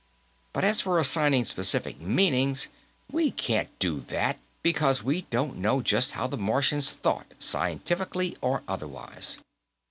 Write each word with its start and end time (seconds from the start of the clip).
But 0.51 0.63
as 0.65 0.81
for 0.81 0.97
assigning 0.97 1.45
specific 1.45 2.01
meanings, 2.01 2.69
we 3.11 3.29
can't 3.29 3.69
do 3.77 3.99
that 4.07 4.39
because 4.63 5.03
we 5.03 5.27
don't 5.29 5.57
know 5.57 5.83
just 5.83 6.13
how 6.13 6.25
the 6.25 6.37
Martians 6.37 6.89
thought, 6.89 7.35
scientifically 7.37 8.35
or 8.41 8.63
otherwise." 8.67 9.37